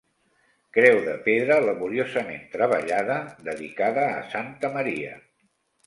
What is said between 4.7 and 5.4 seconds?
Maria.